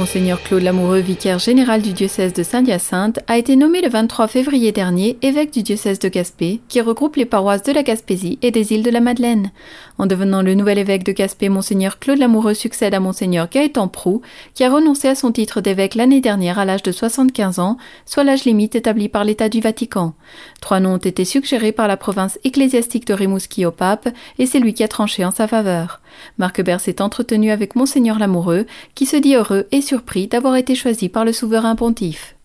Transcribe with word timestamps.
Monseigneur 0.00 0.42
Claude 0.42 0.62
Lamoureux, 0.62 1.00
vicaire 1.00 1.38
général 1.38 1.82
du 1.82 1.92
diocèse 1.92 2.32
de 2.32 2.42
Saint-Hyacinthe, 2.42 3.20
a 3.26 3.36
été 3.36 3.54
nommé 3.54 3.82
le 3.82 3.90
23 3.90 4.28
février 4.28 4.72
dernier 4.72 5.18
évêque 5.20 5.52
du 5.52 5.62
diocèse 5.62 5.98
de 5.98 6.08
Gaspé, 6.08 6.62
qui 6.68 6.80
regroupe 6.80 7.16
les 7.16 7.26
paroisses 7.26 7.64
de 7.64 7.72
la 7.72 7.82
Gaspésie 7.82 8.38
et 8.40 8.50
des 8.50 8.72
îles 8.72 8.82
de 8.82 8.88
la 8.88 9.00
Madeleine. 9.00 9.50
En 9.98 10.06
devenant 10.06 10.40
le 10.40 10.54
nouvel 10.54 10.78
évêque 10.78 11.04
de 11.04 11.12
Gaspé, 11.12 11.50
Monseigneur 11.50 11.98
Claude 11.98 12.16
Lamoureux 12.16 12.54
succède 12.54 12.94
à 12.94 13.00
Monseigneur 13.00 13.50
Gaëtan 13.50 13.88
Prou, 13.88 14.22
qui 14.54 14.64
a 14.64 14.70
renoncé 14.70 15.06
à 15.06 15.14
son 15.14 15.32
titre 15.32 15.60
d'évêque 15.60 15.96
l'année 15.96 16.22
dernière 16.22 16.58
à 16.58 16.64
l'âge 16.64 16.82
de 16.82 16.92
75 16.92 17.58
ans, 17.58 17.76
soit 18.06 18.24
l'âge 18.24 18.46
limite 18.46 18.76
établi 18.76 19.10
par 19.10 19.24
l'État 19.24 19.50
du 19.50 19.60
Vatican. 19.60 20.14
Trois 20.62 20.80
noms 20.80 20.94
ont 20.94 20.96
été 20.96 21.26
suggérés 21.26 21.72
par 21.72 21.88
la 21.88 21.98
province 21.98 22.38
ecclésiastique 22.42 23.06
de 23.06 23.12
Rimouski 23.12 23.66
au 23.66 23.70
pape, 23.70 24.08
et 24.38 24.46
c'est 24.46 24.60
lui 24.60 24.72
qui 24.72 24.82
a 24.82 24.88
tranché 24.88 25.26
en 25.26 25.30
sa 25.30 25.46
faveur. 25.46 26.00
Marc 26.38 26.62
Bert 26.62 26.80
s'est 26.80 27.02
entretenu 27.02 27.50
avec 27.50 27.76
Monseigneur 27.76 28.18
Lamoureux, 28.18 28.64
qui 28.94 29.04
se 29.04 29.16
dit 29.16 29.34
heureux 29.34 29.66
et 29.72 29.82
surpris 29.90 30.28
d'avoir 30.28 30.54
été 30.54 30.76
choisi 30.76 31.08
par 31.08 31.24
le 31.24 31.32
souverain 31.32 31.74
pontife. 31.74 32.36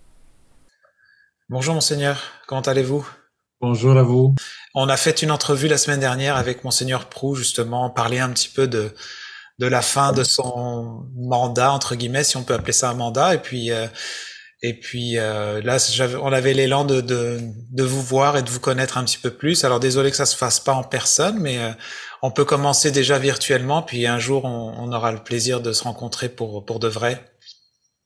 Bonjour 1.48 1.76
Monseigneur, 1.76 2.23
comment 2.48 2.62
allez-vous? 2.62 3.08
Bonjour 3.62 3.95
à 3.95 4.02
vous. 4.02 4.34
On 4.73 4.90
a 4.90 4.98
fait 4.98 5.21
une 5.21 5.30
entrevue 5.30 5.68
la 5.68 5.77
semaine 5.77 5.99
dernière 5.99 6.38
avec 6.38 6.63
Monseigneur 6.63 7.05
Prou, 7.05 7.35
justement, 7.35 7.91
parler 7.91 8.18
un 8.18 8.31
petit 8.31 8.49
peu 8.49 8.68
de, 8.68 8.91
de 9.59 9.68
la 9.68 9.84
fin 9.84 10.12
de 10.12 10.23
son 10.23 11.05
mandat, 11.16 11.71
entre 11.71 11.94
guillemets, 11.94 12.23
si 12.23 12.35
on 12.35 12.44
peut 12.44 12.55
appeler 12.55 12.73
ça 12.73 12.90
un 12.90 12.95
mandat, 12.95 13.35
et 13.35 13.40
puis... 13.40 13.71
Euh, 13.71 13.85
et 14.62 14.73
puis 14.73 15.20
euh, 15.20 15.62
là, 15.62 15.77
on 16.23 16.34
avait 16.34 16.54
l'élan 16.54 16.85
de, 16.85 16.99
de, 16.99 17.38
de, 17.71 17.84
vous 17.84 18.02
voir 18.02 18.35
et 18.35 18.41
de 18.41 18.49
vous 18.49 18.62
connaître 18.62 18.98
un 18.98 19.04
petit 19.04 19.20
peu 19.20 19.30
plus. 19.30 19.63
Alors 19.63 19.80
désolé 19.80 20.09
que 20.09 20.18
ça 20.18 20.26
se 20.26 20.35
fasse 20.35 20.59
pas 20.59 20.73
en 20.73 20.82
personne, 20.82 21.38
mais 21.40 21.59
euh, 21.59 21.70
on 22.23 22.32
peut 22.32 22.46
commencer 22.46 22.90
déjà 22.90 23.20
virtuellement, 23.20 23.84
puis 23.84 24.07
un 24.07 24.18
jour 24.18 24.46
on, 24.46 24.91
aura 24.91 25.12
le 25.12 25.20
plaisir 25.20 25.62
de 25.62 25.71
se 25.71 25.84
rencontrer 25.84 26.30
pour, 26.30 26.66
pour 26.66 26.80
de 26.80 26.88
vrai. 26.88 27.23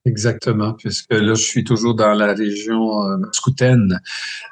Exactement, 0.09 0.73
puisque 0.73 1.13
là, 1.13 1.35
je 1.35 1.43
suis 1.43 1.63
toujours 1.63 1.93
dans 1.93 2.13
la 2.13 2.33
région 2.33 3.03
euh, 3.03 3.17
mascoutaine. 3.17 3.99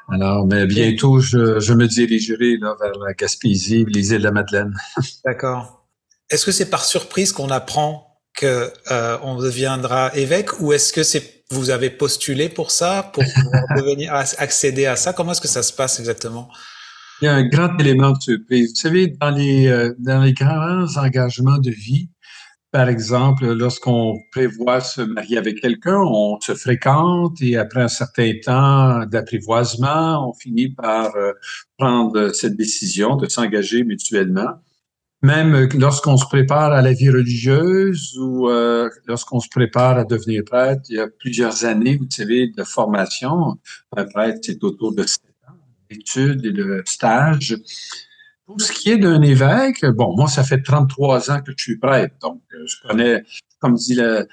Alors, 0.08 0.46
mais 0.46 0.68
bientôt, 0.68 1.20
je, 1.20 1.60
je 1.60 1.74
me 1.74 1.88
dirigerai 1.88 2.58
là, 2.58 2.76
vers 2.80 2.98
la 3.00 3.14
Gaspésie, 3.14 3.86
les 3.88 4.12
îles 4.12 4.20
de 4.20 4.24
la 4.24 4.32
Madeleine. 4.32 4.74
D'accord. 5.26 5.88
Est-ce 6.30 6.46
que 6.46 6.52
c'est 6.52 6.70
par 6.70 6.86
surprise 6.86 7.32
qu'on 7.32 7.50
apprend 7.50 8.20
que 8.36 8.72
euh, 8.92 9.18
on 9.24 9.38
deviendra 9.38 10.16
évêque, 10.16 10.62
ou 10.62 10.74
est-ce 10.74 10.94
que 10.94 11.02
c'est 11.02 11.44
vous 11.50 11.70
avez 11.72 11.90
postulé 11.90 12.50
pour 12.50 12.70
ça, 12.70 13.10
pour 13.14 13.24
devenir 13.78 14.14
accéder 14.14 14.86
à 14.86 14.96
ça? 14.96 15.14
Comment 15.14 15.32
est-ce 15.32 15.42
que 15.42 15.48
ça 15.48 15.64
se 15.64 15.74
passe 15.74 16.00
exactement? 16.00 16.50
Il 17.22 17.26
y 17.26 17.28
a 17.30 17.34
un 17.34 17.48
grand 17.48 17.76
élément 17.80 18.12
de 18.12 18.22
surprise. 18.22 18.70
Vous 18.70 18.76
savez, 18.76 19.08
dans 19.08 19.32
les, 19.32 19.68
euh, 19.68 19.96
dans 19.98 20.22
les 20.22 20.34
grands 20.34 20.86
engagements 20.98 21.58
de 21.58 21.72
vie, 21.72 22.10
par 22.78 22.90
exemple, 22.90 23.54
lorsqu'on 23.54 24.22
prévoit 24.32 24.82
se 24.82 25.02
marier 25.02 25.40
avec 25.40 25.62
quelqu'un, 25.62 26.00
on 26.00 26.40
se 26.40 26.54
fréquente 26.54 27.42
et 27.42 27.58
après 27.58 27.82
un 27.82 27.88
certain 27.88 28.34
temps 28.46 29.04
d'apprivoisement, 29.08 30.30
on 30.30 30.34
finit 30.36 30.70
par 30.70 31.16
euh, 31.16 31.32
prendre 31.80 32.30
cette 32.36 32.56
décision 32.56 33.16
de 33.16 33.28
s'engager 33.28 33.84
mutuellement. 33.84 34.62
Même 35.24 35.68
lorsqu'on 35.74 36.18
se 36.18 36.28
prépare 36.28 36.72
à 36.72 36.84
la 36.84 36.94
vie 36.94 37.10
religieuse 37.10 38.16
ou 38.20 38.48
euh, 38.48 38.92
lorsqu'on 39.08 39.40
se 39.40 39.50
prépare 39.50 39.98
à 39.98 40.04
devenir 40.04 40.44
prêtre, 40.46 40.84
il 40.90 40.98
y 40.98 41.00
a 41.00 41.08
plusieurs 41.08 41.66
années, 41.66 41.98
vous 41.98 42.06
savez, 42.12 42.50
de 42.56 42.64
formation. 42.64 43.56
Un 43.96 44.06
prêtre, 44.06 44.38
c'est 44.44 44.64
autour 44.64 44.94
de 44.94 45.04
d'études 45.90 46.46
et 46.46 46.52
de 46.52 46.84
stages. 46.86 47.58
Pour 48.48 48.62
ce 48.62 48.72
qui 48.72 48.92
est 48.92 48.98
d'un 48.98 49.22
évêque, 49.22 49.86
bon, 49.86 50.16
moi, 50.16 50.30
ça 50.30 50.42
fait 50.42 50.62
33 50.62 51.32
ans 51.32 51.42
que 51.42 51.52
je 51.56 51.62
suis 51.62 51.78
prêtre, 51.78 52.16
donc 52.22 52.42
euh, 52.54 52.66
je 52.66 52.88
connais, 52.88 53.24
comme 53.60 53.76
dit 53.76 53.94
le, 53.94 54.26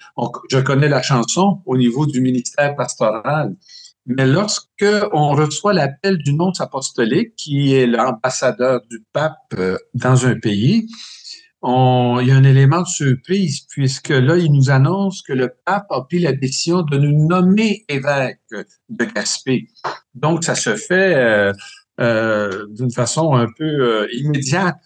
je 0.49 0.59
connais 0.61 0.89
la 0.89 1.03
chanson 1.03 1.61
au 1.67 1.77
niveau 1.77 2.07
du 2.07 2.21
ministère 2.21 2.77
pastoral. 2.77 3.57
Mais 4.07 4.27
lorsque 4.27 4.87
on 5.13 5.31
reçoit 5.31 5.73
l'appel 5.73 6.19
du 6.19 6.33
nonce 6.33 6.61
apostolique, 6.61 7.35
qui 7.35 7.75
est 7.75 7.89
l'ambassadeur 7.89 8.83
du 8.89 9.03
pape 9.13 9.35
euh, 9.55 9.79
dans 9.95 10.27
un 10.27 10.39
pays, 10.39 10.87
il 11.67 12.29
y 12.29 12.31
a 12.31 12.37
un 12.37 12.45
élément 12.45 12.83
de 12.83 12.87
surprise, 12.87 13.67
puisque 13.71 14.11
là, 14.11 14.37
il 14.37 14.53
nous 14.53 14.71
annonce 14.71 15.23
que 15.23 15.33
le 15.33 15.55
pape 15.65 15.87
a 15.91 16.03
pris 16.03 16.19
la 16.19 16.33
décision 16.33 16.83
de 16.83 16.99
nous 16.99 17.27
nommer 17.27 17.85
évêque 17.89 18.39
de 18.91 19.05
Gaspé. 19.07 19.69
Donc, 20.15 20.45
ça 20.45 20.55
se 20.55 20.77
fait 20.77 21.15
euh, 21.15 21.53
euh, 22.01 22.67
d'une 22.71 22.91
façon 22.91 23.35
un 23.35 23.47
peu 23.57 23.65
euh, 23.65 24.07
immédiate. 24.13 24.77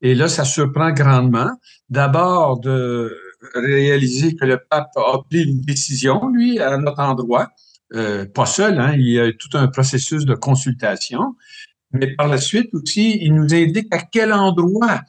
Et 0.00 0.14
là, 0.14 0.28
ça 0.28 0.44
surprend 0.44 0.90
grandement. 0.92 1.50
D'abord, 1.88 2.60
de 2.60 3.16
réaliser 3.54 4.34
que 4.34 4.44
le 4.44 4.58
pape 4.58 4.90
a 4.96 5.18
pris 5.28 5.44
une 5.44 5.60
décision, 5.60 6.28
lui, 6.28 6.58
à 6.58 6.76
notre 6.76 7.00
endroit. 7.00 7.50
pas 8.34 8.46
seul, 8.46 8.80
hein, 8.80 8.94
il 8.96 9.08
y 9.08 9.20
a 9.20 9.30
tout 9.32 9.56
un 9.56 9.68
processus 9.68 10.24
de 10.24 10.34
consultation. 10.34 11.34
Mais 11.92 12.14
par 12.14 12.28
la 12.28 12.38
suite 12.38 12.72
aussi, 12.74 13.18
il 13.20 13.34
nous 13.34 13.54
indique 13.54 13.92
à 13.94 13.98
quel 13.98 14.32
endroit 14.32 15.02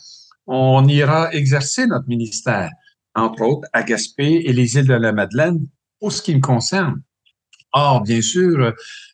on 0.48 0.86
ira 0.88 1.34
exercer 1.34 1.88
notre 1.88 2.08
ministère, 2.08 2.70
entre 3.16 3.42
autres 3.44 3.68
à 3.74 3.84
Gaspé 3.84 4.44
et 4.46 4.54
les 4.54 4.76
îles 4.76 4.88
de 4.88 4.94
la 4.94 5.14
Madeleine, 5.14 5.66
pour 6.00 6.12
ce 6.12 6.22
qui 6.22 6.36
me 6.36 6.42
concerne. 6.42 7.02
Or, 7.74 8.02
bien 8.02 8.22
sûr, 8.22 8.74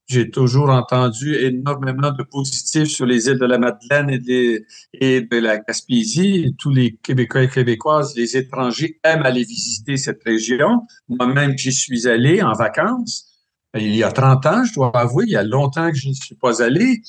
j'ai 0.09 0.31
toujours 0.31 0.69
entendu 0.69 1.35
énormément 1.35 2.11
de 2.11 2.23
positifs 2.23 2.89
sur 2.89 3.05
les 3.05 3.27
îles 3.27 3.37
de 3.37 3.45
la 3.45 3.57
Madeleine 3.57 4.09
et 4.09 5.21
de, 5.21 5.39
la 5.39 5.59
Gaspésie. 5.59 6.55
Tous 6.57 6.71
les 6.71 6.97
Québécois 7.03 7.43
et 7.43 7.47
Québécoises, 7.47 8.15
les 8.15 8.35
étrangers 8.35 8.99
aiment 9.03 9.25
aller 9.25 9.43
visiter 9.43 9.97
cette 9.97 10.23
région. 10.25 10.81
Moi-même, 11.07 11.57
j'y 11.57 11.71
suis 11.71 12.07
allé 12.07 12.41
en 12.41 12.53
vacances. 12.53 13.27
Il 13.75 13.95
y 13.95 14.03
a 14.03 14.11
30 14.11 14.45
ans, 14.47 14.63
je 14.65 14.73
dois 14.73 14.91
avouer, 14.97 15.25
il 15.27 15.31
y 15.33 15.35
a 15.35 15.43
longtemps 15.43 15.91
que 15.91 15.97
je 15.97 16.09
ne 16.09 16.13
suis 16.13 16.35
pas 16.35 16.63
allé. 16.63 17.01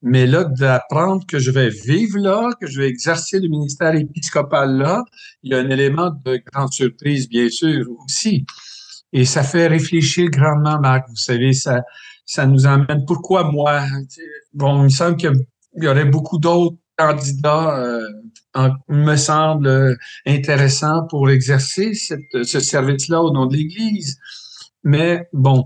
Mais 0.00 0.26
là, 0.26 0.44
d'apprendre 0.44 1.26
que 1.26 1.38
je 1.38 1.50
vais 1.50 1.68
vivre 1.68 2.18
là, 2.18 2.50
que 2.60 2.66
je 2.66 2.80
vais 2.80 2.88
exercer 2.88 3.38
le 3.38 3.48
ministère 3.48 3.94
épiscopal 3.94 4.76
là, 4.78 5.04
il 5.42 5.52
y 5.52 5.54
a 5.54 5.58
un 5.58 5.68
élément 5.68 6.10
de 6.24 6.40
grande 6.52 6.72
surprise, 6.72 7.28
bien 7.28 7.50
sûr, 7.50 7.86
aussi. 8.02 8.46
Et 9.16 9.24
ça 9.24 9.42
fait 9.42 9.66
réfléchir 9.66 10.28
grandement, 10.28 10.78
Marc. 10.78 11.08
Vous 11.08 11.16
savez, 11.16 11.54
ça, 11.54 11.82
ça 12.26 12.44
nous 12.44 12.66
emmène. 12.66 13.06
Pourquoi 13.06 13.50
moi? 13.50 13.82
Bon, 14.52 14.80
il 14.80 14.84
me 14.84 14.88
semble 14.90 15.16
qu'il 15.16 15.32
y 15.76 15.88
aurait 15.88 16.04
beaucoup 16.04 16.38
d'autres 16.38 16.76
candidats, 16.98 17.78
euh, 17.78 18.70
me 18.88 19.16
semble 19.16 19.96
intéressant 20.26 21.06
pour 21.08 21.30
exercer 21.30 21.94
cette, 21.94 22.44
ce 22.44 22.60
service-là 22.60 23.22
au 23.22 23.32
nom 23.32 23.46
de 23.46 23.56
l'Église. 23.56 24.18
Mais 24.84 25.28
bon, 25.32 25.64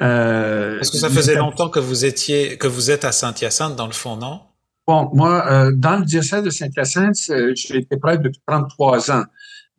euh, 0.00 0.78
Est-ce 0.78 0.92
que 0.92 0.98
ça 0.98 1.10
faisait 1.10 1.34
longtemps 1.34 1.70
que 1.70 1.80
vous 1.80 2.04
étiez, 2.04 2.56
que 2.56 2.68
vous 2.68 2.92
êtes 2.92 3.04
à 3.04 3.10
Saint-Hyacinthe, 3.10 3.74
dans 3.74 3.86
le 3.86 3.92
fond, 3.92 4.16
non? 4.16 4.42
Bon, 4.86 5.10
moi, 5.12 5.44
euh, 5.50 5.72
dans 5.74 5.96
le 5.96 6.04
diocèse 6.04 6.44
de 6.44 6.50
Saint-Hyacinthe, 6.50 7.16
euh, 7.30 7.52
j'ai 7.56 7.78
été 7.78 7.96
prêtre 7.96 8.22
depuis 8.22 8.40
33 8.46 9.10
ans. 9.10 9.24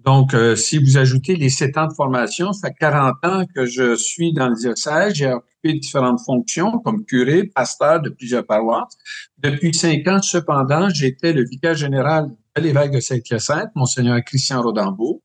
Donc, 0.05 0.35
si 0.57 0.79
vous 0.79 0.97
ajoutez 0.97 1.35
les 1.35 1.49
7 1.49 1.77
ans 1.77 1.87
de 1.87 1.93
formation, 1.93 2.51
ça 2.51 2.67
fait 2.67 2.75
40 2.79 3.25
ans 3.25 3.45
que 3.55 3.65
je 3.65 3.95
suis 3.95 4.33
dans 4.33 4.49
le 4.49 4.55
diocèse. 4.55 5.13
J'ai 5.13 5.31
occupé 5.31 5.73
différentes 5.79 6.19
fonctions 6.19 6.79
comme 6.79 7.05
curé, 7.05 7.43
pasteur 7.43 8.01
de 8.01 8.09
plusieurs 8.09 8.45
paroisses. 8.45 8.97
Depuis 9.37 9.73
5 9.73 10.05
ans, 10.09 10.21
cependant, 10.21 10.89
j'étais 10.89 11.31
le 11.31 11.45
vicaire 11.45 11.75
général 11.75 12.29
de 12.55 12.61
l'évêque 12.61 12.91
de 12.91 12.99
Saint-Hyacinthe, 12.99 13.69
Monseigneur 13.75 14.19
Christian 14.25 14.61
Rodambeau. 14.61 15.23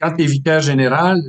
Quand 0.00 0.14
tu 0.14 0.22
es 0.22 0.26
vicaire 0.26 0.60
général, 0.60 1.20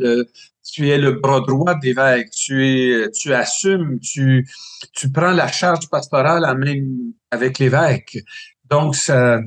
tu 0.63 0.89
es 0.89 0.97
le 0.97 1.13
bras 1.13 1.41
droit 1.41 1.75
d'évêque, 1.75 2.29
tu 2.31 2.67
es, 2.67 3.09
tu 3.11 3.33
assumes, 3.33 3.99
tu, 3.99 4.47
tu 4.93 5.11
prends 5.11 5.31
la 5.31 5.47
charge 5.47 5.89
pastorale 5.89 6.45
en 6.45 6.55
même 6.55 7.13
avec 7.31 7.59
l'évêque. 7.59 8.19
Donc, 8.69 8.95
ça, 8.95 9.39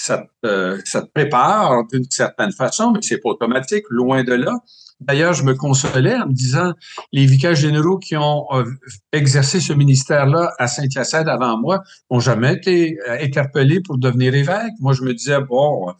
ça, 0.00 0.26
te, 0.42 0.80
ça 0.84 1.02
te 1.02 1.10
prépare 1.12 1.86
d'une 1.92 2.08
certaine 2.10 2.52
façon, 2.52 2.92
mais 2.92 3.00
c'est 3.02 3.18
pas 3.18 3.30
automatique, 3.30 3.84
loin 3.90 4.24
de 4.24 4.32
là. 4.32 4.58
D'ailleurs, 5.00 5.32
je 5.32 5.44
me 5.44 5.54
consolais 5.54 6.14
en 6.16 6.26
me 6.26 6.32
disant, 6.34 6.72
les 7.12 7.24
vicaires 7.24 7.54
généraux 7.54 7.98
qui 7.98 8.16
ont 8.16 8.46
euh, 8.52 8.64
exercé 9.12 9.58
ce 9.58 9.72
ministère-là 9.72 10.52
à 10.58 10.66
Saint-Hyacinthe 10.66 11.26
avant 11.26 11.58
moi 11.58 11.82
n'ont 12.10 12.20
jamais 12.20 12.54
été 12.54 12.98
euh, 13.08 13.16
interpellés 13.22 13.80
pour 13.80 13.96
devenir 13.96 14.34
évêque. 14.34 14.74
Moi, 14.80 14.92
je 14.92 15.02
me 15.02 15.14
disais, 15.14 15.40
bon, 15.40 15.94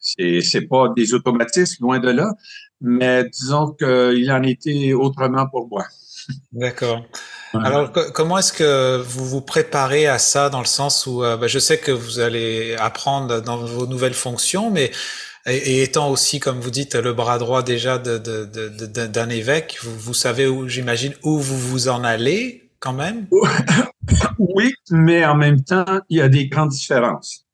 c'est 0.00 0.68
pas 0.68 0.92
des 0.96 1.12
automatismes, 1.12 1.84
loin 1.84 1.98
de 1.98 2.10
là 2.10 2.32
mais 2.80 3.24
disons 3.30 3.72
qu'il 3.72 4.30
en 4.30 4.42
était 4.42 4.92
autrement 4.92 5.46
pour 5.48 5.68
moi. 5.68 5.86
D'accord. 6.52 7.04
Alors, 7.54 7.92
comment 8.12 8.38
est-ce 8.38 8.52
que 8.52 9.02
vous 9.02 9.24
vous 9.26 9.40
préparez 9.40 10.06
à 10.06 10.18
ça 10.18 10.50
dans 10.50 10.60
le 10.60 10.66
sens 10.66 11.06
où 11.06 11.22
euh, 11.22 11.36
bah, 11.36 11.46
je 11.46 11.58
sais 11.58 11.78
que 11.78 11.92
vous 11.92 12.18
allez 12.18 12.76
apprendre 12.76 13.40
dans 13.40 13.58
vos 13.58 13.86
nouvelles 13.86 14.14
fonctions, 14.14 14.70
mais 14.70 14.90
et, 15.46 15.82
étant 15.82 16.10
aussi, 16.10 16.40
comme 16.40 16.60
vous 16.60 16.70
dites, 16.70 16.94
le 16.94 17.12
bras 17.12 17.38
droit 17.38 17.62
déjà 17.62 17.98
d'un 17.98 18.18
de, 18.18 18.44
de, 18.44 19.32
évêque, 19.32 19.78
vous, 19.82 19.96
vous 19.96 20.14
savez 20.14 20.46
où, 20.46 20.68
j'imagine, 20.68 21.14
où 21.22 21.38
vous 21.38 21.58
vous 21.58 21.88
en 21.88 22.04
allez 22.04 22.70
quand 22.80 22.92
même? 22.92 23.26
Oui, 24.38 24.72
mais 24.90 25.24
en 25.24 25.34
même 25.34 25.64
temps, 25.64 26.00
il 26.08 26.18
y 26.18 26.20
a 26.20 26.28
des 26.28 26.46
grandes 26.46 26.70
différences. 26.70 27.44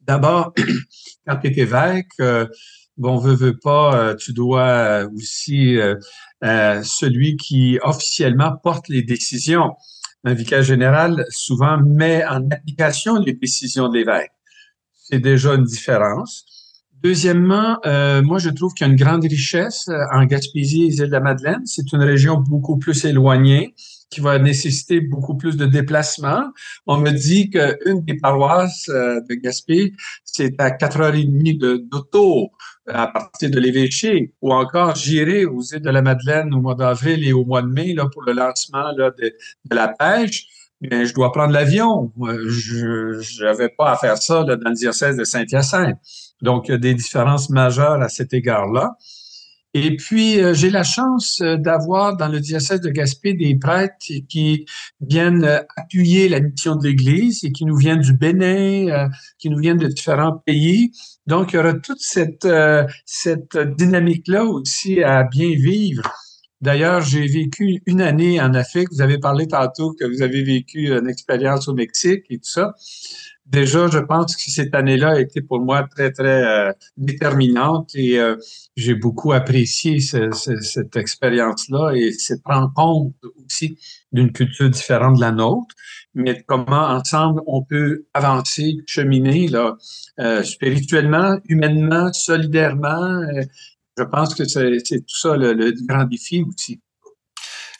D'abord, 0.00 0.52
quand 1.26 1.36
tu 1.36 1.48
es 1.48 1.62
évêque, 1.62 2.08
euh, 2.20 2.46
bon, 2.98 3.16
veut, 3.18 3.34
veut 3.34 3.56
pas, 3.56 4.14
tu 4.16 4.32
dois 4.32 5.08
aussi 5.14 5.78
celui 6.42 7.36
qui 7.36 7.78
officiellement 7.82 8.56
porte 8.62 8.88
les 8.88 9.02
décisions. 9.02 9.72
Un 10.24 10.34
vicaire 10.34 10.62
général 10.62 11.24
souvent 11.30 11.78
met 11.78 12.24
en 12.26 12.50
application 12.50 13.16
les 13.16 13.34
décisions 13.34 13.88
de 13.88 13.98
l'évêque. 13.98 14.32
C'est 14.94 15.20
déjà 15.20 15.54
une 15.54 15.64
différence. 15.64 16.44
Deuxièmement, 17.02 17.78
euh, 17.86 18.22
moi, 18.22 18.38
je 18.38 18.50
trouve 18.50 18.74
qu'il 18.74 18.84
y 18.84 18.90
a 18.90 18.92
une 18.92 18.98
grande 18.98 19.22
richesse 19.22 19.86
euh, 19.88 20.02
en 20.12 20.24
Gaspésie 20.24 20.82
et 20.82 20.86
les 20.88 20.96
îles 20.96 21.06
de 21.06 21.12
la 21.12 21.20
Madeleine. 21.20 21.64
C'est 21.64 21.92
une 21.92 22.02
région 22.02 22.38
beaucoup 22.38 22.76
plus 22.76 23.04
éloignée 23.04 23.74
qui 24.10 24.20
va 24.20 24.38
nécessiter 24.38 25.00
beaucoup 25.00 25.36
plus 25.36 25.56
de 25.56 25.66
déplacements. 25.66 26.44
On 26.86 26.96
me 26.96 27.10
dit 27.10 27.50
qu'une 27.50 28.04
des 28.04 28.16
paroisses 28.16 28.88
euh, 28.88 29.20
de 29.28 29.34
Gaspé, 29.36 29.92
c'est 30.24 30.60
à 30.60 30.72
quatre 30.72 31.00
heures 31.00 31.14
et 31.14 31.24
demie 31.24 31.56
d'auto 31.56 32.50
à 32.88 33.06
partir 33.06 33.50
de 33.50 33.58
l'évêché, 33.58 34.32
ou 34.40 34.52
encore 34.52 34.94
j'irai 34.96 35.44
aux 35.44 35.62
îles 35.62 35.80
de 35.80 35.90
la 35.90 36.02
Madeleine 36.02 36.54
au 36.54 36.60
mois 36.60 36.74
d'avril 36.74 37.26
et 37.26 37.32
au 37.32 37.44
mois 37.44 37.62
de 37.62 37.68
mai 37.68 37.94
là, 37.94 38.06
pour 38.12 38.22
le 38.22 38.32
lancement 38.32 38.92
là, 38.96 39.10
de, 39.10 39.34
la 39.70 39.88
pêche. 39.88 40.46
Bien, 40.80 41.04
je 41.04 41.12
dois 41.12 41.32
prendre 41.32 41.52
l'avion. 41.52 42.12
Je 42.20 43.44
n'avais 43.44 43.68
pas 43.68 43.92
à 43.92 43.96
faire 43.96 44.16
ça 44.18 44.44
là, 44.44 44.56
dans 44.56 44.70
le 44.70 44.76
diocèse 44.76 45.16
de 45.16 45.24
Saint-Hyacinthe. 45.24 45.98
Donc, 46.40 46.68
il 46.68 46.72
y 46.72 46.74
a 46.74 46.78
des 46.78 46.94
différences 46.94 47.50
majeures 47.50 48.00
à 48.00 48.08
cet 48.08 48.32
égard-là. 48.32 48.96
Et 49.74 49.96
puis, 49.96 50.40
euh, 50.40 50.54
j'ai 50.54 50.70
la 50.70 50.82
chance 50.82 51.40
euh, 51.42 51.56
d'avoir 51.56 52.16
dans 52.16 52.28
le 52.28 52.40
diocèse 52.40 52.80
de 52.80 52.88
Gaspé 52.88 53.34
des 53.34 53.54
prêtres 53.56 53.94
qui 54.28 54.64
viennent 55.00 55.44
euh, 55.44 55.60
appuyer 55.76 56.28
la 56.30 56.40
mission 56.40 56.74
de 56.74 56.88
l'Église 56.88 57.44
et 57.44 57.52
qui 57.52 57.66
nous 57.66 57.76
viennent 57.76 58.00
du 58.00 58.14
Bénin, 58.14 59.08
qui 59.38 59.50
nous 59.50 59.58
viennent 59.58 59.78
de 59.78 59.88
différents 59.88 60.42
pays. 60.46 60.92
Donc, 61.26 61.52
il 61.52 61.56
y 61.56 61.58
aura 61.58 61.74
toute 61.74 62.00
cette, 62.00 62.48
cette 63.04 63.58
dynamique-là 63.76 64.44
aussi 64.44 65.02
à 65.02 65.24
bien 65.24 65.50
vivre. 65.50 66.02
D'ailleurs, 66.60 67.02
j'ai 67.02 67.26
vécu 67.26 67.82
une 67.86 68.00
année 68.00 68.40
en 68.40 68.54
Afrique. 68.54 68.88
Vous 68.90 69.02
avez 69.02 69.18
parlé 69.18 69.46
tantôt 69.46 69.92
que 69.92 70.04
vous 70.04 70.22
avez 70.22 70.42
vécu 70.42 70.88
une 70.88 71.08
expérience 71.08 71.68
au 71.68 71.74
Mexique 71.74 72.24
et 72.30 72.38
tout 72.38 72.50
ça 72.50 72.74
déjà, 73.48 73.88
je 73.88 73.98
pense 73.98 74.36
que 74.36 74.50
cette 74.50 74.74
année-là 74.74 75.10
a 75.10 75.20
été 75.20 75.40
pour 75.40 75.60
moi 75.60 75.86
très, 75.90 76.12
très 76.12 76.44
euh, 76.44 76.72
déterminante 76.96 77.90
et 77.94 78.18
euh, 78.18 78.36
j'ai 78.76 78.94
beaucoup 78.94 79.32
apprécié 79.32 80.00
cette 80.00 80.96
expérience-là 80.96 81.92
et 81.94 82.12
cette 82.12 82.42
rencontre 82.44 83.16
aussi 83.44 83.78
d'une 84.12 84.32
culture 84.32 84.70
différente 84.70 85.16
de 85.16 85.20
la 85.20 85.32
nôtre, 85.32 85.74
mais 86.14 86.42
comment 86.46 86.88
ensemble 86.88 87.42
on 87.46 87.62
peut 87.62 88.06
avancer, 88.14 88.78
cheminer 88.86 89.48
là, 89.48 89.76
euh, 90.20 90.42
spirituellement, 90.42 91.38
humainement, 91.48 92.12
solidairement. 92.12 93.22
je 93.96 94.04
pense 94.04 94.34
que 94.34 94.44
c'est 94.44 95.00
tout 95.00 95.18
ça 95.18 95.36
le 95.36 95.72
grand 95.86 96.04
défi 96.04 96.42
aussi. 96.42 96.80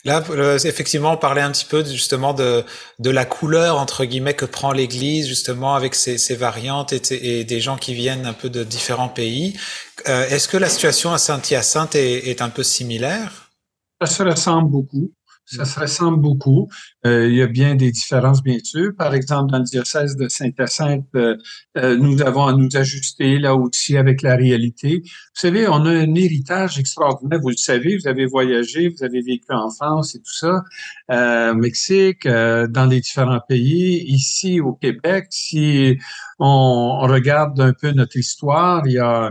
Là, 0.05 0.23
effectivement, 0.63 1.13
on 1.13 1.17
parlait 1.17 1.41
un 1.41 1.51
petit 1.51 1.65
peu 1.65 1.83
justement 1.83 2.33
de, 2.33 2.63
de 2.99 3.09
la 3.09 3.25
couleur 3.25 3.77
entre 3.77 4.05
guillemets 4.05 4.33
que 4.33 4.45
prend 4.45 4.71
l'Église 4.71 5.27
justement 5.27 5.75
avec 5.75 5.93
ses, 5.93 6.35
variantes 6.35 6.93
et, 7.11 7.43
des 7.43 7.59
gens 7.59 7.75
qui 7.75 7.93
viennent 7.93 8.25
un 8.25 8.33
peu 8.33 8.49
de 8.49 8.63
différents 8.63 9.09
pays. 9.09 9.59
Euh, 10.07 10.25
Est-ce 10.29 10.47
que 10.47 10.55
la 10.55 10.69
situation 10.69 11.11
à 11.11 11.17
Saint-Hyacinthe 11.17 11.95
est, 11.95 12.29
est, 12.29 12.41
un 12.41 12.49
peu 12.49 12.63
similaire? 12.63 13.51
Ça 13.99 14.07
se 14.07 14.23
ressemble 14.23 14.69
beaucoup. 14.69 15.11
Ça 15.51 15.65
se 15.65 15.79
ressemble 15.79 16.21
beaucoup. 16.21 16.69
Euh, 17.07 17.27
il 17.27 17.35
y 17.35 17.41
a 17.41 17.47
bien 17.47 17.73
des 17.73 17.91
différences, 17.91 18.43
bien 18.43 18.59
sûr. 18.63 18.91
Par 18.95 19.15
exemple, 19.15 19.51
dans 19.51 19.57
le 19.57 19.63
diocèse 19.63 20.15
de 20.15 20.27
Saint-Hyacinthe, 20.27 21.07
euh, 21.15 21.37
euh, 21.77 21.97
nous 21.97 22.21
avons 22.21 22.45
à 22.45 22.53
nous 22.53 22.69
ajuster 22.77 23.39
là 23.39 23.55
aussi 23.55 23.97
avec 23.97 24.21
la 24.21 24.35
réalité. 24.35 25.01
Vous 25.03 25.41
savez, 25.41 25.67
on 25.67 25.85
a 25.85 25.89
un 25.89 26.13
héritage 26.13 26.77
extraordinaire. 26.77 27.39
Vous 27.41 27.49
le 27.49 27.55
savez, 27.55 27.97
vous 27.97 28.07
avez 28.07 28.27
voyagé, 28.27 28.89
vous 28.89 29.03
avez 29.03 29.21
vécu 29.21 29.47
en 29.49 29.71
France 29.71 30.13
et 30.13 30.19
tout 30.19 30.33
ça, 30.33 30.63
au 31.09 31.55
Mexique, 31.55 32.27
dans 32.27 32.87
les 32.89 33.01
différents 33.01 33.41
pays. 33.47 34.03
Ici, 34.07 34.59
au 34.59 34.73
Québec, 34.73 35.27
si 35.31 35.97
on, 36.39 36.99
regarde 37.01 37.59
un 37.59 37.73
peu 37.73 37.91
notre 37.91 38.17
histoire, 38.17 38.85
il 38.87 38.93
y 38.93 38.99
a 38.99 39.29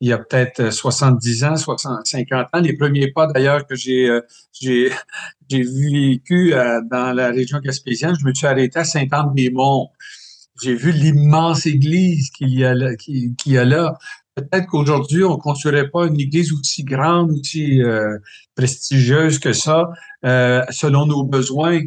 il 0.00 0.08
y 0.08 0.12
a 0.12 0.18
peut-être 0.18 0.70
70 0.70 1.44
ans, 1.44 1.56
60, 1.56 2.06
50 2.06 2.46
ans. 2.52 2.60
Les 2.60 2.76
premiers 2.76 3.10
pas 3.12 3.26
d'ailleurs 3.26 3.66
que 3.66 3.74
j'ai 3.74 4.20
j'ai 4.52 4.90
j'ai 5.48 5.62
vécu 5.62 6.54
euh, 6.54 6.80
dans 6.90 7.12
la 7.12 7.28
région 7.28 7.58
gaspésienne, 7.60 8.14
je 8.18 8.26
me 8.26 8.34
suis 8.34 8.46
arrêté 8.46 8.78
à 8.78 8.84
Saint-Anne-des-Monts. 8.84 9.90
J'ai 10.62 10.74
vu 10.74 10.92
l'immense 10.92 11.66
église 11.66 12.30
qu'il 12.30 12.50
y 12.50 12.64
a 12.64 12.74
là. 13.64 13.98
Peut-être 14.34 14.66
qu'aujourd'hui, 14.66 15.24
on 15.24 15.36
ne 15.36 15.40
construirait 15.40 15.90
pas 15.90 16.06
une 16.06 16.18
église 16.18 16.52
aussi 16.52 16.84
grande, 16.84 17.32
aussi 17.32 17.82
euh, 17.82 18.16
prestigieuse 18.54 19.38
que 19.38 19.52
ça, 19.52 19.90
euh, 20.24 20.62
selon 20.70 21.04
nos 21.06 21.24
besoins 21.24 21.80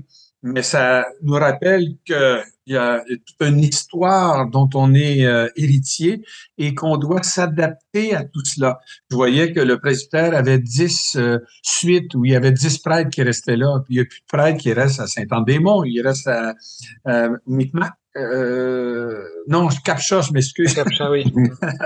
mais 0.45 0.61
ça 0.61 1.07
nous 1.23 1.33
rappelle 1.33 1.97
qu'il 2.05 2.43
y 2.67 2.77
a 2.77 3.03
toute 3.03 3.47
une 3.47 3.59
histoire 3.59 4.47
dont 4.47 4.69
on 4.75 4.93
est 4.93 5.25
euh, 5.25 5.49
héritier 5.55 6.23
et 6.59 6.75
qu'on 6.75 6.97
doit 6.97 7.23
s'adapter 7.23 8.13
à 8.13 8.23
tout 8.23 8.45
cela. 8.45 8.79
Je 9.09 9.15
voyais 9.15 9.53
que 9.53 9.59
le 9.59 9.79
presbytère 9.79 10.35
avait 10.35 10.59
dix 10.59 11.15
euh, 11.15 11.39
suites 11.63 12.13
où 12.13 12.25
il 12.25 12.31
y 12.31 12.35
avait 12.35 12.51
dix 12.51 12.77
prêtres 12.77 13.09
qui 13.09 13.23
restaient 13.23 13.57
là. 13.57 13.81
Puis 13.85 13.95
il 13.95 13.97
n'y 13.97 14.03
a 14.03 14.05
plus 14.05 14.19
de 14.19 14.25
prêtres 14.27 14.59
qui 14.59 14.71
restent 14.71 14.99
à 14.99 15.07
Saint-Anne-des-Monts. 15.07 15.83
Il 15.83 15.99
reste 16.01 16.27
à 16.27 16.53
euh, 17.07 17.35
Micmac. 17.47 17.93
Euh, 18.17 19.23
non, 19.47 19.67
Capcha, 19.83 20.21
je 20.21 20.31
m'excuse. 20.31 20.73
Capcha, 20.73 21.11
oui. 21.11 21.25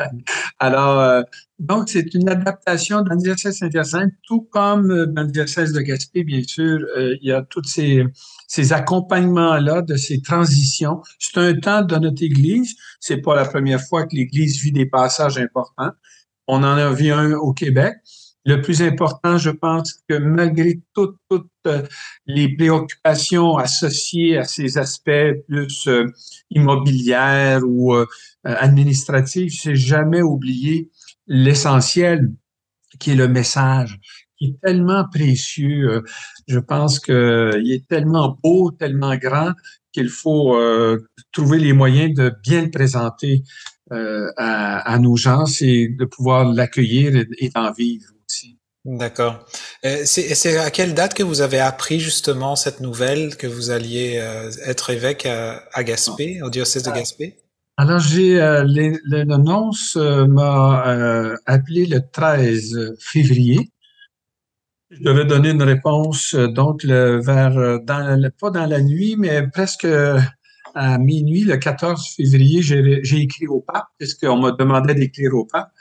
Alors, 0.59 1.23
donc, 1.57 1.89
c'est 1.89 2.13
une 2.13 2.29
adaptation 2.29 3.01
dans 3.01 3.15
le 3.15 3.21
diocèse 3.21 3.57
Saint-Hyacinthe, 3.57 4.13
tout 4.27 4.41
comme 4.51 5.05
dans 5.07 5.23
le 5.23 5.31
diocèse 5.31 5.73
de 5.73 5.81
Gaspé, 5.81 6.23
bien 6.23 6.43
sûr. 6.43 6.79
il 6.97 7.27
y 7.27 7.31
a 7.31 7.41
toutes 7.41 7.67
ces 7.67 8.05
ces 8.49 8.73
accompagnements-là, 8.73 9.83
de 9.83 9.95
ces 9.95 10.21
transitions. 10.21 11.01
C'est 11.19 11.37
un 11.37 11.53
temps 11.53 11.83
de 11.83 11.95
notre 11.97 12.23
Église. 12.23 12.75
C'est 12.99 13.21
pas 13.21 13.35
la 13.35 13.45
première 13.45 13.79
fois 13.79 14.07
que 14.07 14.15
l'Église 14.15 14.59
vit 14.59 14.71
des 14.71 14.87
passages 14.87 15.37
importants. 15.37 15.91
On 16.47 16.57
en 16.63 16.77
a 16.77 16.89
vu 16.89 17.11
un 17.11 17.33
au 17.33 17.53
Québec. 17.53 17.93
Le 18.49 18.61
plus 18.61 18.81
important, 18.81 19.37
je 19.37 19.51
pense 19.51 20.01
que 20.09 20.17
malgré 20.17 20.81
toutes, 20.95 21.19
euh, 21.67 21.83
les 22.25 22.55
préoccupations 22.55 23.57
associées 23.57 24.39
à 24.39 24.43
ces 24.43 24.79
aspects 24.79 25.35
plus 25.47 25.87
euh, 25.87 26.07
immobilières 26.49 27.61
ou 27.63 27.93
euh, 27.93 28.07
administratifs, 28.43 29.53
c'est 29.61 29.75
jamais 29.75 30.23
oublié 30.23 30.89
l'essentiel 31.27 32.31
qui 32.97 33.11
est 33.11 33.15
le 33.15 33.27
message 33.27 33.99
qui 34.35 34.45
est 34.45 34.59
tellement 34.63 35.05
précieux. 35.13 36.01
Je 36.47 36.57
pense 36.57 36.99
qu'il 36.99 37.71
est 37.71 37.87
tellement 37.87 38.35
beau, 38.41 38.71
tellement 38.71 39.15
grand 39.15 39.51
qu'il 39.91 40.09
faut 40.09 40.57
trouver 41.33 41.59
les 41.59 41.73
moyens 41.73 42.15
de 42.15 42.33
bien 42.41 42.63
le 42.63 42.71
présenter 42.71 43.43
à, 43.91 44.97
nos 44.97 45.17
gens 45.17 45.43
et 45.59 45.89
de 45.89 46.05
pouvoir 46.05 46.45
l'accueillir 46.45 47.25
et, 47.37 47.49
d'en 47.49 47.73
vivre. 47.73 48.07
D'accord. 48.85 49.45
C'est 50.05 50.57
à 50.57 50.71
quelle 50.71 50.93
date 50.93 51.13
que 51.13 51.23
vous 51.23 51.41
avez 51.41 51.59
appris 51.59 51.99
justement 51.99 52.55
cette 52.55 52.79
nouvelle 52.79 53.35
que 53.35 53.45
vous 53.45 53.71
alliez 53.71 54.23
être 54.65 54.89
évêque 54.89 55.25
à, 55.25 55.83
Gaspé, 55.83 56.41
au 56.41 56.49
diocèse 56.49 56.83
de 56.83 56.91
Gaspé? 56.91 57.37
Alors, 57.77 57.99
j'ai 57.99 58.35
l'annonce 59.05 59.95
m'a 59.95 61.35
appelé 61.45 61.85
le 61.85 61.99
13 62.09 62.95
février 62.99 63.71
je 64.91 65.03
devais 65.03 65.25
donner 65.25 65.51
une 65.51 65.61
réponse 65.61 66.33
euh, 66.33 66.47
donc 66.47 66.83
le, 66.83 67.21
vers 67.21 67.57
euh, 67.57 67.77
pas 68.39 68.49
dans 68.49 68.65
la 68.65 68.81
nuit, 68.81 69.15
mais 69.17 69.47
presque 69.47 69.85
euh, 69.85 70.19
à 70.73 70.97
minuit, 70.97 71.43
le 71.43 71.57
14 71.57 72.15
février, 72.15 72.61
j'ai 72.61 73.17
écrit 73.17 73.47
au 73.47 73.59
pape, 73.59 73.85
puisqu'on 73.99 74.37
m'a 74.37 74.51
demandé 74.51 74.93
d'écrire 74.95 75.33
au 75.35 75.45
pape. 75.45 75.71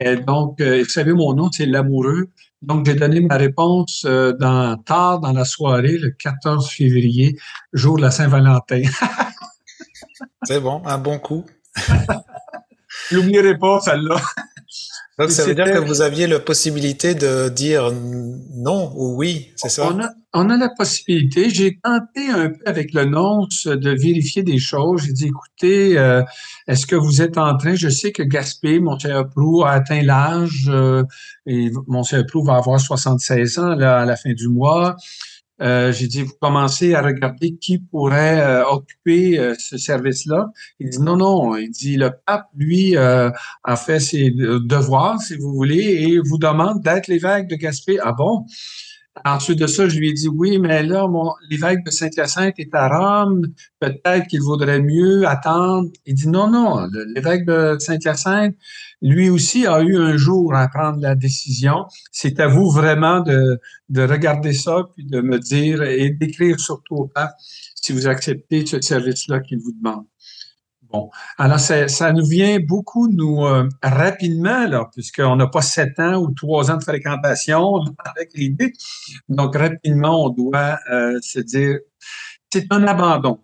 Et 0.00 0.16
donc, 0.16 0.60
vous 0.60 0.84
savez, 0.88 1.12
mon 1.12 1.34
nom, 1.34 1.50
c'est 1.52 1.66
l'amoureux. 1.66 2.30
Donc, 2.62 2.86
j'ai 2.86 2.94
donné 2.94 3.20
ma 3.20 3.36
réponse 3.36 4.04
dans, 4.04 4.76
tard 4.84 5.20
dans 5.20 5.32
la 5.32 5.44
soirée, 5.44 5.98
le 5.98 6.10
14 6.10 6.68
février, 6.70 7.36
jour 7.72 7.96
de 7.96 8.02
la 8.02 8.10
Saint-Valentin. 8.10 8.82
c'est 10.44 10.60
bon, 10.60 10.82
un 10.84 10.98
bon 10.98 11.18
coup. 11.18 11.44
J'oublierai 13.10 13.58
pas 13.58 13.80
celle-là. 13.80 14.16
Donc 15.18 15.30
ça 15.30 15.44
veut 15.44 15.54
dire 15.54 15.66
que 15.66 15.78
vous 15.78 16.00
aviez 16.00 16.26
la 16.26 16.40
possibilité 16.40 17.14
de 17.14 17.48
dire 17.48 17.92
non 17.92 18.92
ou 18.96 19.14
oui, 19.16 19.52
c'est 19.56 19.68
ça? 19.68 19.86
On 19.86 20.00
a, 20.00 20.10
on 20.34 20.50
a 20.50 20.56
la 20.56 20.68
possibilité. 20.68 21.48
J'ai 21.50 21.78
tenté 21.78 22.28
un 22.28 22.50
peu 22.50 22.58
avec 22.66 22.92
le 22.92 23.04
nonce 23.04 23.66
de 23.66 23.90
vérifier 23.90 24.42
des 24.42 24.58
choses. 24.58 25.02
J'ai 25.06 25.12
dit, 25.12 25.26
écoutez, 25.28 25.96
euh, 25.98 26.22
est-ce 26.66 26.86
que 26.86 26.96
vous 26.96 27.22
êtes 27.22 27.38
en 27.38 27.56
train, 27.56 27.74
je 27.76 27.88
sais 27.88 28.12
que 28.12 28.22
Gaspé, 28.24 28.80
Monseigneur 28.80 29.28
Prou, 29.28 29.64
a 29.64 29.70
atteint 29.72 30.02
l'âge, 30.02 30.66
euh, 30.68 31.04
et 31.46 31.70
Monseigneur 31.86 32.26
Prou 32.26 32.44
va 32.44 32.56
avoir 32.56 32.80
76 32.80 33.58
ans 33.58 33.74
là, 33.76 34.00
à 34.00 34.04
la 34.04 34.16
fin 34.16 34.32
du 34.32 34.48
mois. 34.48 34.96
euh, 35.62 35.92
j'ai 35.92 36.08
dit, 36.08 36.22
vous 36.22 36.34
commencez 36.40 36.94
à 36.94 37.02
regarder 37.02 37.54
qui 37.56 37.78
pourrait 37.78 38.40
euh, 38.40 38.64
occuper 38.66 39.38
euh, 39.38 39.54
ce 39.58 39.78
service-là. 39.78 40.48
Il 40.80 40.90
dit, 40.90 40.98
non, 41.00 41.16
non. 41.16 41.56
Il 41.56 41.70
dit, 41.70 41.96
le 41.96 42.10
pape, 42.26 42.48
lui, 42.56 42.96
a 42.96 43.32
fait 43.76 44.00
ses 44.00 44.30
devoirs, 44.32 45.20
si 45.20 45.36
vous 45.36 45.52
voulez, 45.54 46.08
et 46.08 46.18
vous 46.18 46.38
demande 46.38 46.82
d'être 46.82 47.06
l'évêque 47.08 47.46
de 47.48 47.54
Gaspé. 47.56 47.98
Ah 48.02 48.12
bon? 48.12 48.44
Ensuite 49.24 49.60
de 49.60 49.68
ça, 49.68 49.88
je 49.88 49.98
lui 49.98 50.08
ai 50.08 50.12
dit, 50.12 50.28
oui, 50.28 50.58
mais 50.58 50.82
là, 50.82 51.06
l'évêque 51.48 51.84
de 51.84 51.90
Saint-Hyacinthe 51.90 52.54
est 52.58 52.74
à 52.74 52.88
Rome. 52.88 53.42
Peut-être 53.78 54.26
qu'il 54.26 54.42
vaudrait 54.42 54.80
mieux 54.80 55.26
attendre. 55.28 55.88
Il 56.04 56.14
dit, 56.14 56.28
non, 56.28 56.50
non, 56.50 56.88
l'évêque 57.14 57.46
de 57.46 57.76
Saint-Hyacinthe, 57.78 58.56
lui 59.02 59.30
aussi 59.30 59.66
a 59.66 59.82
eu 59.82 59.96
un 59.96 60.16
jour 60.16 60.54
à 60.54 60.66
prendre 60.66 61.00
la 61.00 61.14
décision. 61.14 61.84
C'est 62.10 62.40
à 62.40 62.48
vous 62.48 62.70
vraiment 62.70 63.20
de, 63.20 63.60
de 63.88 64.02
regarder 64.02 64.52
ça, 64.52 64.82
puis 64.94 65.04
de 65.04 65.20
me 65.20 65.38
dire 65.38 65.82
et 65.82 66.10
d'écrire 66.10 66.58
surtout 66.58 66.96
au 66.96 67.06
pape 67.06 67.34
si 67.84 67.92
vous 67.92 68.08
acceptez 68.08 68.66
ce 68.66 68.80
service-là 68.80 69.40
qu'il 69.40 69.58
vous 69.58 69.72
demande. 69.72 70.06
Alors 71.38 71.60
ça, 71.60 72.12
nous 72.12 72.26
vient 72.26 72.58
beaucoup, 72.60 73.08
nous, 73.08 73.44
euh, 73.44 73.68
rapidement, 73.82 74.66
là, 74.66 74.88
puisqu'on 74.92 75.36
n'a 75.36 75.46
pas 75.46 75.62
sept 75.62 75.98
ans 75.98 76.16
ou 76.16 76.32
trois 76.32 76.70
ans 76.70 76.76
de 76.76 76.82
fréquentation 76.82 77.80
avec 78.04 78.30
l'idée. 78.34 78.72
Donc, 79.28 79.56
rapidement, 79.56 80.26
on 80.26 80.28
doit 80.30 80.78
euh, 80.90 81.18
se 81.22 81.40
dire, 81.40 81.78
c'est 82.52 82.66
un 82.70 82.84
abandon, 82.84 83.40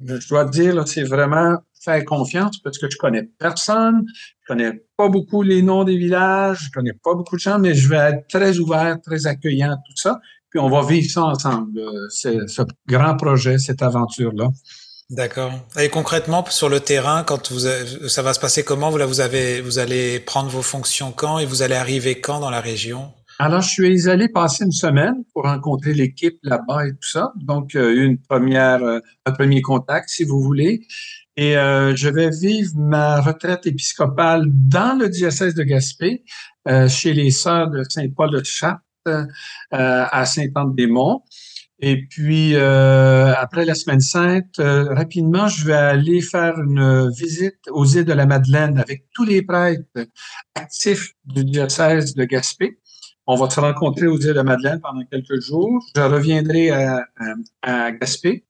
Je 0.00 0.28
dois 0.28 0.44
dire, 0.44 0.86
c'est 0.88 1.04
vraiment 1.04 1.58
faire 1.82 2.04
confiance 2.04 2.58
parce 2.58 2.78
que 2.78 2.90
je 2.90 2.96
connais 2.98 3.22
personne, 3.38 4.04
je 4.06 4.46
connais 4.46 4.82
pas 4.96 5.08
beaucoup 5.08 5.42
les 5.42 5.62
noms 5.62 5.84
des 5.84 5.96
villages, 5.96 6.64
je 6.66 6.70
connais 6.70 6.92
pas 6.92 7.14
beaucoup 7.14 7.36
de 7.36 7.40
gens, 7.40 7.58
mais 7.58 7.74
je 7.74 7.88
vais 7.88 7.96
être 7.96 8.26
très 8.28 8.58
ouvert, 8.58 9.00
très 9.00 9.26
accueillant, 9.26 9.76
tout 9.86 9.96
ça. 9.96 10.20
Puis 10.50 10.58
on 10.58 10.68
va 10.68 10.84
vivre 10.84 11.08
ça 11.08 11.24
ensemble, 11.24 11.78
euh, 11.78 12.08
ce 12.10 12.62
grand 12.86 13.16
projet, 13.16 13.58
cette 13.58 13.82
aventure-là. 13.82 14.48
D'accord. 15.10 15.52
Et 15.78 15.88
concrètement, 15.88 16.44
sur 16.50 16.68
le 16.68 16.78
terrain, 16.78 17.24
quand 17.24 17.50
vous, 17.50 17.66
ça 18.08 18.22
va 18.22 18.32
se 18.32 18.38
passer 18.38 18.62
comment? 18.62 18.90
Vous, 18.90 18.96
là, 18.96 19.06
vous, 19.06 19.20
avez, 19.20 19.60
vous 19.60 19.80
allez 19.80 20.20
prendre 20.20 20.48
vos 20.48 20.62
fonctions 20.62 21.10
quand 21.10 21.40
et 21.40 21.46
vous 21.46 21.62
allez 21.62 21.74
arriver 21.74 22.20
quand 22.20 22.38
dans 22.38 22.50
la 22.50 22.60
région? 22.60 23.12
Alors, 23.40 23.60
je 23.62 23.70
suis 23.70 24.08
allé 24.08 24.28
passer 24.28 24.64
une 24.64 24.70
semaine 24.70 25.24
pour 25.32 25.44
rencontrer 25.44 25.94
l'équipe 25.94 26.38
là-bas 26.42 26.86
et 26.86 26.92
tout 26.92 27.08
ça. 27.10 27.32
Donc, 27.36 27.74
euh, 27.74 27.92
une 27.92 28.18
première, 28.18 28.84
euh, 28.84 29.00
un 29.26 29.32
premier 29.32 29.62
contact, 29.62 30.10
si 30.10 30.24
vous 30.24 30.40
voulez. 30.40 30.86
Et 31.36 31.56
euh, 31.56 31.96
je 31.96 32.08
vais 32.08 32.30
vivre 32.30 32.72
ma 32.76 33.20
retraite 33.20 33.66
épiscopale 33.66 34.44
dans 34.46 34.98
le 34.98 35.08
diocèse 35.08 35.54
de 35.54 35.62
Gaspé, 35.62 36.22
euh, 36.68 36.86
chez 36.86 37.14
les 37.14 37.30
sœurs 37.30 37.70
de 37.70 37.82
Saint-Paul 37.88 38.30
de 38.30 38.44
Chatte, 38.44 38.78
euh, 39.08 39.24
à 39.70 40.26
Saint-Anne-des-Monts. 40.26 41.24
Et 41.82 42.06
puis, 42.06 42.56
après 42.56 43.64
la 43.64 43.74
semaine 43.74 44.00
sainte, 44.00 44.56
rapidement, 44.58 45.48
je 45.48 45.66
vais 45.66 45.72
aller 45.72 46.20
faire 46.20 46.58
une 46.58 47.10
visite 47.10 47.58
aux 47.70 47.86
îles 47.86 48.04
de 48.04 48.12
la 48.12 48.26
Madeleine 48.26 48.78
avec 48.78 49.06
tous 49.14 49.24
les 49.24 49.42
prêtres 49.42 49.82
actifs 50.54 51.14
du 51.24 51.44
diocèse 51.44 52.14
de 52.14 52.24
Gaspé. 52.24 52.78
On 53.26 53.36
va 53.36 53.48
se 53.48 53.60
rencontrer 53.60 54.06
aux 54.08 54.18
îles 54.18 54.28
de 54.28 54.32
la 54.32 54.44
Madeleine 54.44 54.80
pendant 54.80 55.04
quelques 55.04 55.40
jours. 55.40 55.82
Je 55.94 56.02
reviendrai 56.02 56.70
à, 56.70 57.06
à, 57.62 57.84
à 57.86 57.92
Gaspé 57.92 58.44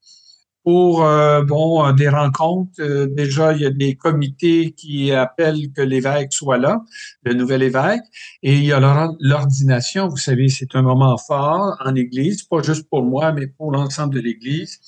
pour 0.64 1.04
euh, 1.04 1.42
bon 1.42 1.84
euh, 1.84 1.92
des 1.92 2.08
rencontres. 2.08 2.72
Euh, 2.80 3.06
déjà, 3.06 3.52
il 3.52 3.62
y 3.62 3.66
a 3.66 3.70
des 3.70 3.96
comités 3.96 4.72
qui 4.72 5.12
appellent 5.12 5.72
que 5.74 5.82
l'évêque 5.82 6.32
soit 6.32 6.58
là, 6.58 6.82
le 7.22 7.34
nouvel 7.34 7.62
évêque, 7.62 8.02
et 8.42 8.56
il 8.56 8.64
y 8.64 8.72
a 8.72 8.80
l'ordination. 9.20 10.08
Vous 10.08 10.16
savez, 10.16 10.48
c'est 10.48 10.74
un 10.74 10.82
moment 10.82 11.16
fort 11.16 11.76
en 11.84 11.94
Église, 11.94 12.42
pas 12.44 12.62
juste 12.62 12.88
pour 12.88 13.02
moi, 13.02 13.32
mais 13.32 13.46
pour 13.46 13.72
l'ensemble 13.72 14.14
de 14.14 14.20
l'Église. 14.20 14.78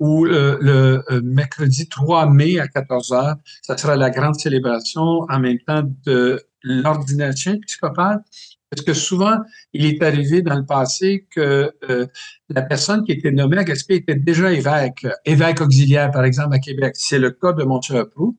Où 0.00 0.26
le 0.26 1.02
mercredi 1.24 1.88
3 1.88 2.30
mai 2.30 2.60
à 2.60 2.68
14 2.68 3.10
heures, 3.10 3.34
ça 3.62 3.76
sera 3.76 3.96
la 3.96 4.10
grande 4.10 4.38
célébration 4.38 5.26
en 5.28 5.40
même 5.40 5.58
temps 5.66 5.82
de 6.06 6.40
l'ordination 6.62 7.54
épiscopale 7.54 8.22
parce 8.70 8.82
que 8.82 8.92
souvent, 8.92 9.38
il 9.72 9.86
est 9.86 10.02
arrivé 10.02 10.42
dans 10.42 10.56
le 10.56 10.66
passé 10.66 11.26
que 11.30 11.72
euh, 11.88 12.06
la 12.50 12.62
personne 12.62 13.02
qui 13.04 13.12
était 13.12 13.30
nommée 13.30 13.58
à 13.58 13.64
Gaspé 13.64 13.96
était 13.96 14.14
déjà 14.14 14.52
évêque, 14.52 15.06
évêque 15.24 15.60
auxiliaire, 15.60 16.10
par 16.10 16.24
exemple, 16.24 16.54
à 16.54 16.58
Québec. 16.58 16.94
C'est 16.96 17.18
le 17.18 17.30
cas 17.30 17.52
de 17.52 17.64
Montcherprou. 17.64 18.36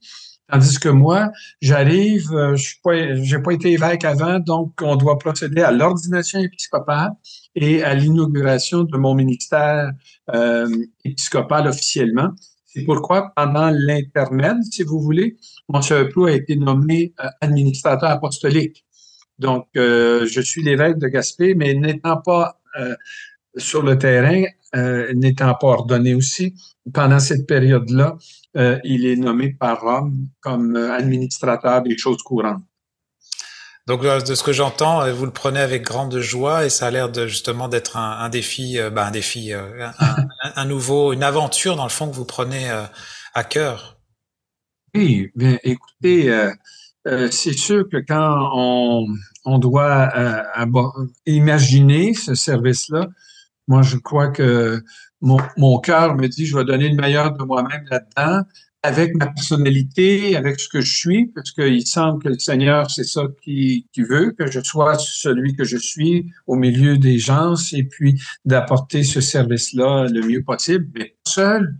Tandis 0.51 0.79
que 0.79 0.89
moi, 0.89 1.31
j'arrive, 1.61 2.31
euh, 2.33 2.55
je 2.55 2.63
suis 2.63 2.79
pas, 2.81 3.53
été 3.53 3.71
évêque 3.71 4.03
avant, 4.03 4.39
donc 4.39 4.73
on 4.81 4.95
doit 4.95 5.17
procéder 5.19 5.61
à 5.61 5.71
l'ordination 5.71 6.39
épiscopale 6.39 7.11
et 7.55 7.83
à 7.83 7.93
l'inauguration 7.93 8.83
de 8.83 8.97
mon 8.97 9.13
ministère 9.13 9.91
euh, 10.33 10.67
épiscopal 11.05 11.67
officiellement. 11.67 12.29
C'est 12.65 12.83
pourquoi, 12.83 13.31
pendant 13.35 13.71
l'intermède, 13.71 14.57
si 14.71 14.83
vous 14.83 14.99
voulez, 14.99 15.37
Montcherprou 15.69 16.25
a 16.25 16.33
été 16.33 16.55
nommé 16.55 17.13
administrateur 17.41 18.09
apostolique. 18.09 18.85
Donc, 19.39 19.67
euh, 19.77 20.27
je 20.27 20.41
suis 20.41 20.61
l'évêque 20.61 20.97
de 20.97 21.07
Gaspé, 21.07 21.55
mais 21.55 21.73
n'étant 21.73 22.17
pas 22.17 22.59
euh, 22.77 22.95
sur 23.55 23.81
le 23.81 23.97
terrain, 23.97 24.43
euh, 24.75 25.13
n'étant 25.13 25.55
pas 25.55 25.67
ordonné 25.67 26.13
aussi, 26.13 26.53
pendant 26.93 27.19
cette 27.19 27.47
période-là, 27.47 28.17
il 28.83 29.05
est 29.05 29.15
nommé 29.15 29.53
par 29.53 29.81
Rome 29.81 30.27
comme 30.41 30.75
administrateur 30.75 31.81
des 31.83 31.97
choses 31.97 32.21
courantes. 32.23 32.63
Donc, 33.87 34.01
de 34.03 34.35
ce 34.35 34.43
que 34.43 34.51
j'entends, 34.51 35.09
vous 35.13 35.25
le 35.25 35.31
prenez 35.31 35.59
avec 35.59 35.83
grande 35.83 36.19
joie 36.19 36.65
et 36.65 36.69
ça 36.69 36.87
a 36.87 36.91
l'air 36.91 37.09
de 37.09 37.25
justement 37.25 37.69
d'être 37.69 37.95
un, 37.95 38.27
défi, 38.29 38.77
ben, 38.91 39.03
un 39.03 39.11
défi, 39.11 39.53
un, 39.53 39.93
un, 40.55 40.65
nouveau, 40.65 41.13
une 41.13 41.23
aventure 41.23 41.75
dans 41.75 41.83
le 41.83 41.89
fond 41.89 42.09
que 42.09 42.15
vous 42.15 42.25
prenez 42.25 42.69
à 43.33 43.43
cœur. 43.43 43.97
Oui, 44.93 45.31
bien, 45.35 45.57
écoutez, 45.63 46.51
euh, 47.07 47.29
c'est 47.31 47.53
sûr 47.53 47.87
que 47.89 47.97
quand 47.97 48.51
on, 49.45 49.57
doit 49.57 50.09
euh, 50.15 50.43
imaginer 51.25 52.13
ce 52.13 52.35
service-là, 52.35 53.07
moi, 53.67 53.81
je 53.81 53.97
crois 53.97 54.29
que 54.29 54.83
mon, 55.21 55.37
mon 55.57 55.79
cœur 55.79 56.15
me 56.15 56.27
dit, 56.27 56.45
je 56.45 56.57
vais 56.57 56.65
donner 56.65 56.89
le 56.89 56.95
meilleur 56.95 57.31
de 57.33 57.43
moi-même 57.43 57.85
là-dedans 57.89 58.43
avec 58.81 59.15
ma 59.15 59.27
personnalité, 59.27 60.37
avec 60.37 60.59
ce 60.59 60.69
que 60.69 60.79
je 60.79 60.97
suis, 60.97 61.27
parce 61.27 61.51
qu'il 61.51 61.85
semble 61.85 62.23
que 62.23 62.29
le 62.29 62.39
Seigneur, 62.39 62.89
c'est 62.89 63.03
ça 63.03 63.23
qui, 63.43 63.87
qui 63.91 64.03
veut, 64.03 64.31
que 64.31 64.49
je 64.49 64.61
sois 64.61 64.97
celui 64.97 65.53
que 65.55 65.65
je 65.65 65.77
suis 65.77 66.31
au 66.47 66.55
milieu 66.55 66.97
des 66.97 67.19
gens, 67.19 67.55
et 67.73 67.83
puis 67.83 68.21
d'apporter 68.45 69.03
ce 69.03 69.19
service-là 69.19 70.07
le 70.09 70.21
mieux 70.21 70.43
possible, 70.43 70.87
mais 70.95 71.15
seul, 71.27 71.75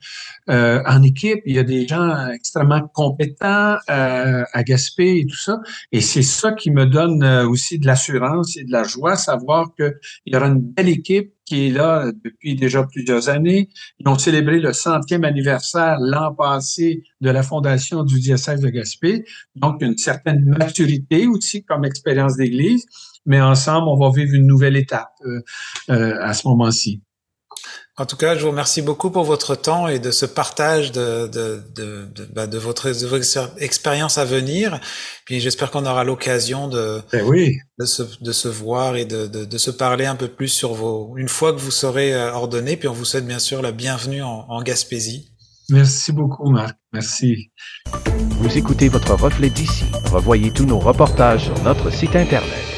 euh, 0.49 0.83
en 0.85 1.01
équipe, 1.03 1.41
il 1.45 1.55
y 1.55 1.59
a 1.59 1.63
des 1.63 1.87
gens 1.87 2.27
extrêmement 2.31 2.81
compétents 2.93 3.77
euh, 3.89 4.43
à 4.51 4.63
Gaspé 4.63 5.19
et 5.19 5.25
tout 5.25 5.37
ça, 5.37 5.59
et 5.91 6.01
c'est 6.01 6.21
ça 6.21 6.51
qui 6.51 6.69
me 6.71 6.85
donne 6.85 7.23
euh, 7.23 7.47
aussi 7.47 7.79
de 7.79 7.87
l'assurance 7.87 8.57
et 8.57 8.65
de 8.65 8.71
la 8.71 8.83
joie, 8.83 9.15
savoir 9.15 9.73
qu'il 9.75 9.93
y 10.25 10.35
aura 10.35 10.47
une 10.47 10.61
belle 10.61 10.89
équipe 10.89 11.33
qui 11.49 11.65
est 11.65 11.71
là 11.71 12.11
depuis 12.23 12.55
déjà 12.55 12.83
plusieurs 12.83 13.27
années. 13.27 13.69
Ils 13.99 14.07
ont 14.07 14.19
célébré 14.19 14.59
le 14.59 14.71
centième 14.71 15.23
anniversaire 15.23 15.97
l'an 15.99 16.35
passé 16.35 17.01
de 17.21 17.29
la 17.31 17.41
fondation 17.41 18.03
du 18.03 18.19
diocèse 18.19 18.61
de 18.61 18.69
Gaspé. 18.69 19.25
Donc, 19.55 19.81
une 19.81 19.97
certaine 19.97 20.45
maturité 20.45 21.25
aussi 21.25 21.63
comme 21.63 21.85
expérience 21.85 22.37
d'Église. 22.37 22.85
Mais 23.25 23.41
ensemble, 23.41 23.87
on 23.87 23.97
va 23.97 24.11
vivre 24.15 24.35
une 24.35 24.45
nouvelle 24.45 24.77
étape 24.77 25.11
euh, 25.25 25.41
euh, 25.89 26.21
à 26.21 26.33
ce 26.33 26.47
moment-ci. 26.47 27.01
En 27.99 28.05
tout 28.05 28.15
cas, 28.15 28.37
je 28.37 28.43
vous 28.43 28.51
remercie 28.51 28.81
beaucoup 28.81 29.09
pour 29.09 29.25
votre 29.25 29.55
temps 29.55 29.89
et 29.89 29.99
de 29.99 30.11
ce 30.11 30.25
partage 30.25 30.93
de, 30.93 31.27
de, 31.27 31.61
de, 31.75 32.05
de, 32.15 32.25
bah, 32.33 32.47
de 32.47 32.57
votre, 32.57 32.87
expérience 33.57 34.17
à 34.17 34.23
venir. 34.23 34.79
Puis 35.25 35.41
j'espère 35.41 35.69
qu'on 35.69 35.85
aura 35.85 36.05
l'occasion 36.05 36.69
de, 36.69 37.01
oui. 37.25 37.57
de, 37.77 37.83
se, 37.83 38.03
de 38.21 38.31
se 38.31 38.47
voir 38.47 38.95
et 38.95 39.03
de, 39.03 39.27
de, 39.27 39.43
de, 39.43 39.57
se 39.57 39.69
parler 39.69 40.05
un 40.05 40.15
peu 40.15 40.29
plus 40.29 40.47
sur 40.47 40.73
vos... 40.73 41.13
Une 41.17 41.27
fois 41.27 41.51
que 41.51 41.59
vous 41.59 41.71
serez 41.71 42.13
euh, 42.13 42.31
ordonné, 42.31 42.77
puis 42.77 42.87
on 42.87 42.93
vous 42.93 43.03
souhaite 43.03 43.27
bien 43.27 43.39
sûr 43.39 43.61
la 43.61 43.73
bienvenue 43.73 44.23
en, 44.23 44.45
en 44.47 44.63
Gaspésie. 44.63 45.33
Merci 45.67 46.13
beaucoup, 46.13 46.49
Marc. 46.49 46.77
Merci. 46.93 47.51
Vous 48.39 48.57
écoutez 48.57 48.87
votre 48.87 49.13
reflet 49.13 49.49
d'ici. 49.49 49.83
Revoyez 50.05 50.51
tous 50.51 50.65
nos 50.65 50.79
reportages 50.79 51.43
sur 51.45 51.63
notre 51.63 51.91
site 51.91 52.15
Internet. 52.15 52.68